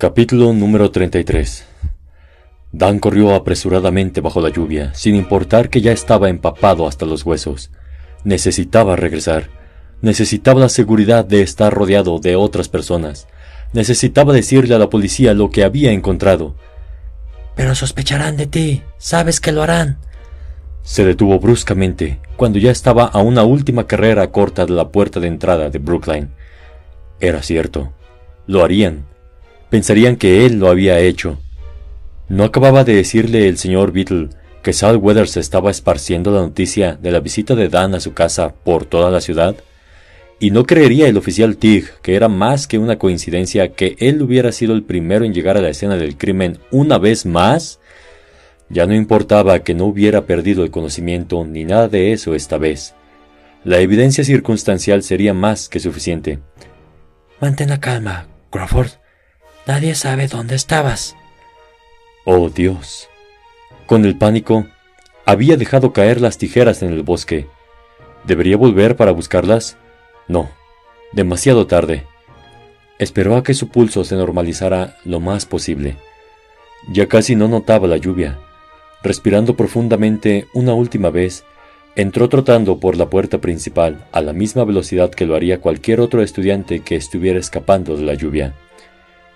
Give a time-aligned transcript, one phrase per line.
[0.00, 1.66] Capítulo número 33
[2.72, 7.70] Dan corrió apresuradamente bajo la lluvia, sin importar que ya estaba empapado hasta los huesos.
[8.24, 9.50] Necesitaba regresar.
[10.00, 13.28] Necesitaba la seguridad de estar rodeado de otras personas.
[13.74, 16.54] Necesitaba decirle a la policía lo que había encontrado.
[17.54, 18.82] Pero sospecharán de ti.
[18.96, 19.98] Sabes que lo harán.
[20.80, 25.28] Se detuvo bruscamente cuando ya estaba a una última carrera corta de la puerta de
[25.28, 26.30] entrada de Brookline.
[27.20, 27.92] Era cierto.
[28.46, 29.10] Lo harían
[29.70, 31.38] pensarían que él lo había hecho.
[32.28, 34.28] ¿No acababa de decirle el señor Beetle
[34.62, 38.54] que Sal Weathers estaba esparciendo la noticia de la visita de Dan a su casa
[38.54, 39.56] por toda la ciudad?
[40.38, 44.52] ¿Y no creería el oficial Tig que era más que una coincidencia que él hubiera
[44.52, 47.78] sido el primero en llegar a la escena del crimen una vez más?
[48.68, 52.94] Ya no importaba que no hubiera perdido el conocimiento ni nada de eso esta vez.
[53.64, 56.38] La evidencia circunstancial sería más que suficiente.
[57.40, 58.99] Mantén la calma, Crawford.
[59.70, 61.14] Nadie sabe dónde estabas.
[62.24, 63.08] Oh Dios.
[63.86, 64.66] Con el pánico,
[65.24, 67.46] había dejado caer las tijeras en el bosque.
[68.24, 69.76] ¿Debería volver para buscarlas?
[70.26, 70.50] No,
[71.12, 72.04] demasiado tarde.
[72.98, 75.98] Esperó a que su pulso se normalizara lo más posible.
[76.90, 78.40] Ya casi no notaba la lluvia.
[79.04, 81.44] Respirando profundamente una última vez,
[81.94, 86.22] entró trotando por la puerta principal a la misma velocidad que lo haría cualquier otro
[86.22, 88.56] estudiante que estuviera escapando de la lluvia.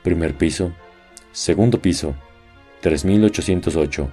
[0.05, 0.71] Primer piso.
[1.33, 2.15] Segundo piso.
[2.83, 4.11] 3808.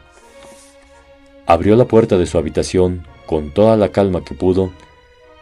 [1.45, 4.71] Abrió la puerta de su habitación con toda la calma que pudo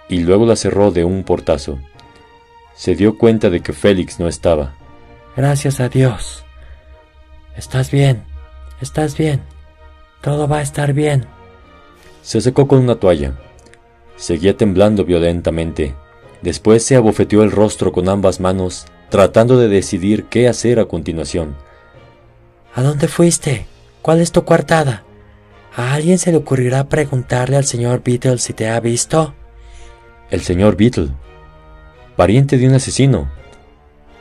[0.09, 1.77] y luego la cerró de un portazo.
[2.73, 4.73] Se dio cuenta de que Félix no estaba.
[5.37, 6.43] Gracias a Dios.
[7.55, 8.23] Estás bien.
[8.81, 9.41] Estás bien.
[10.21, 11.27] Todo va a estar bien.
[12.23, 13.33] Se secó con una toalla.
[14.15, 15.93] Seguía temblando violentamente.
[16.41, 21.55] Después se abofeteó el rostro con ambas manos tratando de decidir qué hacer a continuación.
[22.73, 23.65] ¿A dónde fuiste?
[24.01, 25.03] ¿Cuál es tu coartada?
[25.75, 29.33] ¿A alguien se le ocurrirá preguntarle al señor Beetle si te ha visto?
[30.29, 31.09] El señor Beetle,
[32.15, 33.29] pariente de un asesino.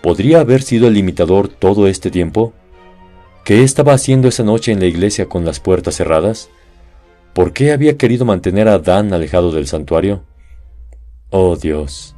[0.02, 2.52] ¿Podría haber sido el imitador todo este tiempo?
[3.44, 6.50] ¿Qué estaba haciendo esa noche en la iglesia con las puertas cerradas?
[7.34, 10.24] ¿Por qué había querido mantener a Dan alejado del santuario?
[11.30, 12.14] Oh Dios,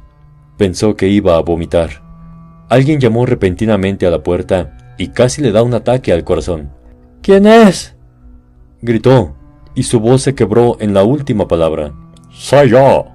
[0.57, 2.10] pensó que iba a vomitar.
[2.71, 6.69] Alguien llamó repentinamente a la puerta y casi le da un ataque al corazón.
[7.21, 7.97] ¿Quién es?
[8.81, 9.35] gritó,
[9.75, 11.91] y su voz se quebró en la última palabra.
[12.29, 13.07] Soy yo,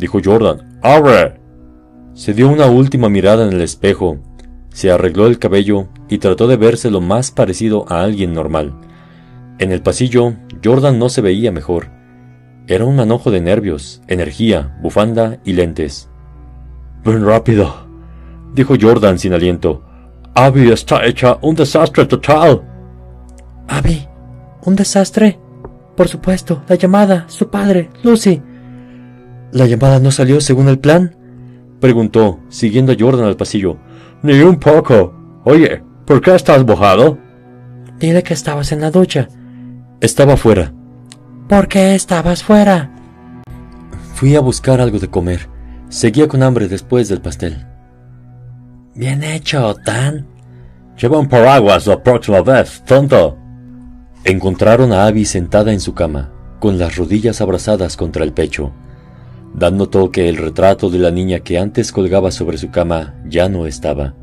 [0.00, 0.80] dijo Jordan.
[0.82, 1.34] ¡Abre!
[2.14, 4.18] Se dio una última mirada en el espejo,
[4.70, 8.74] se arregló el cabello y trató de verse lo más parecido a alguien normal.
[9.60, 11.86] En el pasillo, Jordan no se veía mejor.
[12.66, 16.10] Era un manojo de nervios, energía, bufanda y lentes.
[17.04, 17.91] Ven rápido,
[18.54, 19.82] dijo Jordan sin aliento.
[20.34, 22.62] Abby está hecha un desastre total.
[23.68, 24.06] Abby,
[24.64, 25.38] ¿un desastre?
[25.96, 28.42] Por supuesto, la llamada, su padre, Lucy.
[29.52, 31.14] ¿La llamada no salió según el plan?
[31.80, 33.76] preguntó, siguiendo a Jordan al pasillo.
[34.22, 35.12] Ni un poco.
[35.44, 37.18] Oye, ¿por qué estás mojado?
[37.98, 39.28] Dile que estabas en la ducha.
[40.00, 40.72] Estaba fuera.
[41.48, 42.90] ¿Por qué estabas fuera?
[44.14, 45.48] Fui a buscar algo de comer.
[45.88, 47.66] Seguía con hambre después del pastel.
[48.94, 50.26] Bien hecho, Dan.
[51.00, 53.38] Lleva un paraguas la próxima vez, tonto.
[54.24, 56.30] Encontraron a Abby sentada en su cama,
[56.60, 58.72] con las rodillas abrazadas contra el pecho.
[59.54, 63.48] Dan notó que el retrato de la niña que antes colgaba sobre su cama ya
[63.48, 64.14] no estaba.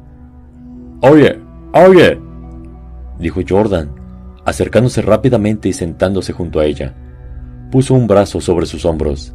[1.01, 1.40] Oye,
[1.74, 2.19] oye,
[3.18, 3.91] dijo Jordan,
[4.46, 6.94] acercándose rápidamente y sentándose junto a ella.
[7.72, 9.34] Puso un brazo sobre sus hombros.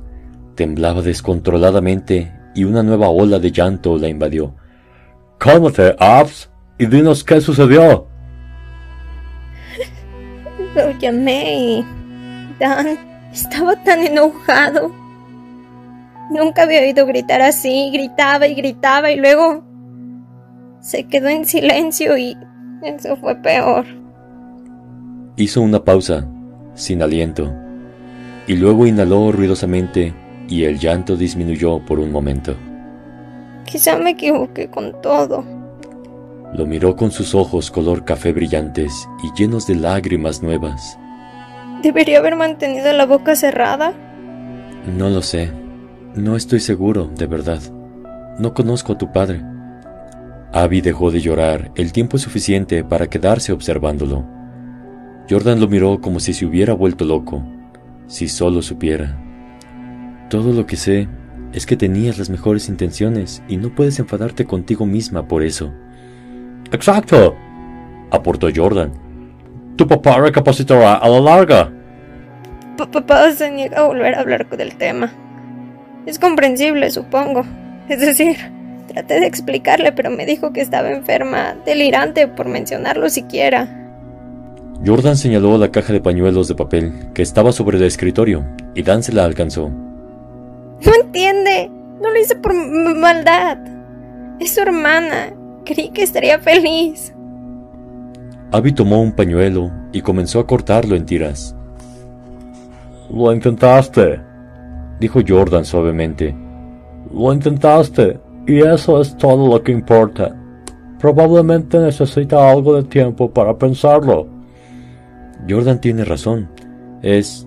[0.54, 4.54] Temblaba descontroladamente y una nueva ola de llanto la invadió.
[5.38, 8.06] Cálmate, Abs, y dinos qué sucedió.
[10.74, 11.84] Lo llamé y
[12.58, 12.98] Dan
[13.32, 14.92] estaba tan enojado.
[16.30, 19.64] Nunca había oído gritar así, gritaba y gritaba y luego
[20.80, 22.36] se quedó en silencio y
[22.82, 23.84] eso fue peor.
[25.36, 26.26] Hizo una pausa,
[26.74, 27.52] sin aliento,
[28.46, 30.14] y luego inhaló ruidosamente
[30.48, 32.56] y el llanto disminuyó por un momento.
[33.66, 35.44] Quizá me equivoqué con todo.
[36.54, 40.98] Lo miró con sus ojos color café brillantes y llenos de lágrimas nuevas.
[41.82, 43.92] ¿Debería haber mantenido la boca cerrada?
[44.86, 45.50] No lo sé.
[46.14, 47.60] No estoy seguro, de verdad.
[48.38, 49.42] No conozco a tu padre.
[50.52, 54.24] Abby dejó de llorar el tiempo suficiente para quedarse observándolo.
[55.28, 57.42] Jordan lo miró como si se hubiera vuelto loco,
[58.06, 59.20] si solo supiera.
[60.30, 61.08] Todo lo que sé
[61.54, 65.72] es que tenías las mejores intenciones y no puedes enfadarte contigo misma por eso.
[66.72, 67.36] Exacto,
[68.10, 68.92] aportó Jordan.
[69.76, 71.72] Tu papá recapacitará a la larga.
[72.76, 75.12] Papá se niega a volver a hablar del tema.
[76.06, 77.44] Es comprensible, supongo.
[77.88, 78.36] Es decir,
[78.88, 83.68] traté de explicarle, pero me dijo que estaba enferma, delirante por mencionarlo siquiera.
[84.84, 89.02] Jordan señaló la caja de pañuelos de papel que estaba sobre el escritorio y Dan
[89.02, 89.70] se la alcanzó.
[90.86, 91.70] No entiende.
[92.00, 93.58] No lo hice por maldad.
[94.40, 95.32] Es su hermana.
[95.64, 97.14] Creí que estaría feliz.
[98.52, 101.56] Abby tomó un pañuelo y comenzó a cortarlo en tiras.
[103.10, 104.20] Lo intentaste,
[105.00, 106.34] dijo Jordan suavemente.
[107.12, 110.36] Lo intentaste, y eso es todo lo que importa.
[110.98, 114.26] Probablemente necesita algo de tiempo para pensarlo.
[115.48, 116.48] Jordan tiene razón.
[117.02, 117.46] Es...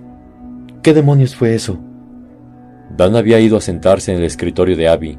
[0.82, 1.78] ¿Qué demonios fue eso?
[2.98, 5.18] Dan había ido a sentarse en el escritorio de Abby,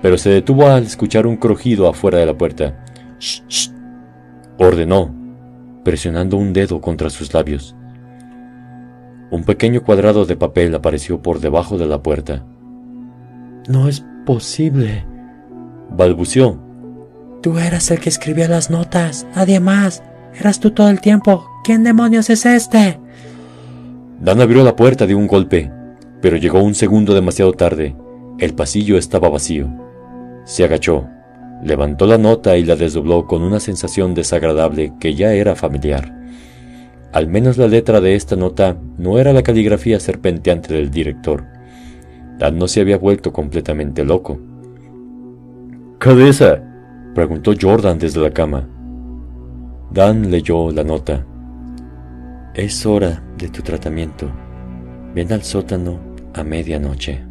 [0.00, 2.84] pero se detuvo al escuchar un crujido afuera de la puerta.
[3.18, 3.42] ¡Shh!
[3.48, 3.70] shh
[4.58, 5.14] ordenó,
[5.84, 7.74] presionando un dedo contra sus labios.
[9.30, 12.44] Un pequeño cuadrado de papel apareció por debajo de la puerta.
[13.68, 15.04] No es posible,
[15.90, 16.60] balbuceó.
[17.42, 20.02] Tú eras el que escribía las notas, nadie más.
[20.38, 21.46] Eras tú todo el tiempo.
[21.64, 23.00] ¿Quién demonios es este?
[24.20, 25.72] Dan abrió la puerta de un golpe,
[26.20, 27.94] pero llegó un segundo demasiado tarde.
[28.38, 29.68] El pasillo estaba vacío.
[30.44, 31.08] Se agachó,
[31.62, 36.16] levantó la nota y la desdobló con una sensación desagradable que ya era familiar.
[37.12, 41.44] Al menos la letra de esta nota no era la caligrafía serpenteante del director.
[42.38, 44.38] Dan no se había vuelto completamente loco.
[45.98, 46.62] ¿Qué dice?
[47.14, 48.68] preguntó Jordan desde la cama.
[49.90, 51.26] Dan leyó la nota.
[52.54, 54.30] Es hora de tu tratamiento.
[55.14, 57.29] Ven al sótano a medianoche.